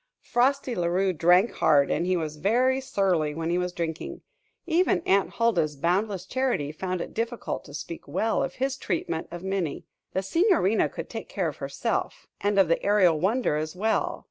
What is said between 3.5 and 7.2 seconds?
he was drinking. Even Aunt Huldah's boundless charity found it